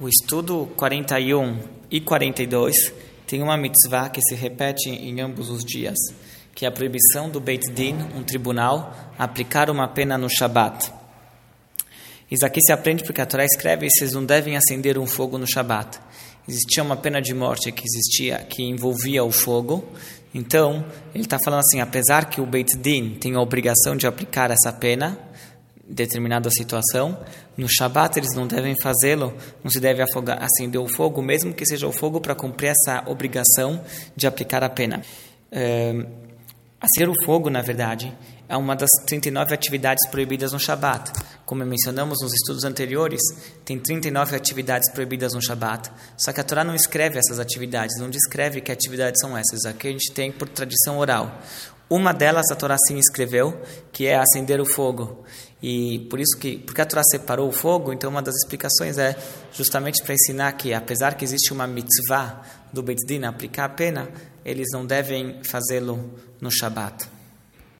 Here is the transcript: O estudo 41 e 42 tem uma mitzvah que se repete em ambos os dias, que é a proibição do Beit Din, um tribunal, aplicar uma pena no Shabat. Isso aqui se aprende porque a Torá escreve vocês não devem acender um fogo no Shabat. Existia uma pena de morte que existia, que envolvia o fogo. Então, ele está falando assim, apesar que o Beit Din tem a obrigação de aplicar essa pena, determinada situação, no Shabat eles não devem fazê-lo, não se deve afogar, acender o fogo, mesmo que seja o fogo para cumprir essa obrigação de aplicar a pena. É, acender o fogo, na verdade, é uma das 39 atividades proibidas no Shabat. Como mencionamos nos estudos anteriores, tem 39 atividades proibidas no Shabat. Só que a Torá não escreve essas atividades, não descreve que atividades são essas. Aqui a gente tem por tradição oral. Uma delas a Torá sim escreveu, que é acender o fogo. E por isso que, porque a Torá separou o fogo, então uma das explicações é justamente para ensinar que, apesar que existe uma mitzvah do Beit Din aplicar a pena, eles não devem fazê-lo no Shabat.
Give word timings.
O 0.00 0.08
estudo 0.08 0.70
41 0.76 1.58
e 1.90 2.00
42 2.00 2.94
tem 3.26 3.42
uma 3.42 3.56
mitzvah 3.56 4.08
que 4.08 4.22
se 4.22 4.36
repete 4.36 4.88
em 4.88 5.20
ambos 5.20 5.50
os 5.50 5.64
dias, 5.64 5.96
que 6.54 6.64
é 6.64 6.68
a 6.68 6.70
proibição 6.70 7.28
do 7.28 7.40
Beit 7.40 7.68
Din, 7.72 7.96
um 8.14 8.22
tribunal, 8.22 8.94
aplicar 9.18 9.68
uma 9.68 9.88
pena 9.88 10.16
no 10.16 10.30
Shabat. 10.30 10.92
Isso 12.30 12.46
aqui 12.46 12.60
se 12.64 12.70
aprende 12.70 13.02
porque 13.02 13.20
a 13.20 13.26
Torá 13.26 13.44
escreve 13.44 13.88
vocês 13.90 14.12
não 14.12 14.24
devem 14.24 14.56
acender 14.56 14.96
um 14.98 15.06
fogo 15.06 15.36
no 15.36 15.48
Shabat. 15.48 15.98
Existia 16.48 16.84
uma 16.84 16.96
pena 16.96 17.20
de 17.20 17.34
morte 17.34 17.72
que 17.72 17.82
existia, 17.84 18.38
que 18.48 18.62
envolvia 18.62 19.24
o 19.24 19.32
fogo. 19.32 19.84
Então, 20.32 20.86
ele 21.12 21.24
está 21.24 21.38
falando 21.44 21.64
assim, 21.66 21.80
apesar 21.80 22.30
que 22.30 22.40
o 22.40 22.46
Beit 22.46 22.78
Din 22.78 23.16
tem 23.18 23.34
a 23.34 23.40
obrigação 23.40 23.96
de 23.96 24.06
aplicar 24.06 24.52
essa 24.52 24.72
pena, 24.72 25.18
determinada 25.88 26.50
situação, 26.50 27.18
no 27.56 27.66
Shabat 27.68 28.18
eles 28.18 28.34
não 28.34 28.46
devem 28.46 28.74
fazê-lo, 28.80 29.34
não 29.64 29.70
se 29.70 29.80
deve 29.80 30.02
afogar, 30.02 30.42
acender 30.42 30.80
o 30.80 30.86
fogo, 30.86 31.22
mesmo 31.22 31.54
que 31.54 31.64
seja 31.64 31.86
o 31.86 31.92
fogo 31.92 32.20
para 32.20 32.34
cumprir 32.34 32.68
essa 32.68 33.02
obrigação 33.06 33.82
de 34.14 34.26
aplicar 34.26 34.62
a 34.62 34.68
pena. 34.68 35.02
É, 35.50 36.06
acender 36.80 37.08
o 37.08 37.24
fogo, 37.24 37.48
na 37.48 37.62
verdade, 37.62 38.14
é 38.48 38.56
uma 38.56 38.74
das 38.74 38.88
39 39.06 39.54
atividades 39.54 40.08
proibidas 40.10 40.52
no 40.52 40.58
Shabat. 40.58 41.12
Como 41.44 41.64
mencionamos 41.64 42.18
nos 42.22 42.32
estudos 42.32 42.64
anteriores, 42.64 43.20
tem 43.64 43.78
39 43.78 44.36
atividades 44.36 44.90
proibidas 44.90 45.34
no 45.34 45.42
Shabat. 45.42 45.90
Só 46.16 46.32
que 46.32 46.40
a 46.40 46.44
Torá 46.44 46.64
não 46.64 46.74
escreve 46.74 47.18
essas 47.18 47.38
atividades, 47.38 47.98
não 47.98 48.08
descreve 48.08 48.60
que 48.60 48.72
atividades 48.72 49.20
são 49.20 49.36
essas. 49.36 49.66
Aqui 49.66 49.88
a 49.88 49.90
gente 49.90 50.12
tem 50.12 50.32
por 50.32 50.48
tradição 50.48 50.98
oral. 50.98 51.40
Uma 51.90 52.12
delas 52.12 52.50
a 52.50 52.54
Torá 52.54 52.76
sim 52.86 52.98
escreveu, 52.98 53.58
que 53.90 54.06
é 54.06 54.16
acender 54.16 54.60
o 54.60 54.66
fogo. 54.66 55.24
E 55.62 56.06
por 56.10 56.20
isso 56.20 56.38
que, 56.38 56.58
porque 56.58 56.80
a 56.80 56.86
Torá 56.86 57.02
separou 57.02 57.48
o 57.48 57.52
fogo, 57.52 57.92
então 57.92 58.10
uma 58.10 58.22
das 58.22 58.36
explicações 58.36 58.98
é 58.98 59.16
justamente 59.52 60.02
para 60.02 60.14
ensinar 60.14 60.52
que, 60.52 60.74
apesar 60.74 61.14
que 61.14 61.24
existe 61.24 61.52
uma 61.52 61.66
mitzvah 61.66 62.42
do 62.72 62.82
Beit 62.82 63.00
Din 63.06 63.24
aplicar 63.24 63.64
a 63.64 63.68
pena, 63.70 64.08
eles 64.44 64.68
não 64.72 64.84
devem 64.84 65.42
fazê-lo 65.42 66.12
no 66.40 66.50
Shabat. 66.50 67.17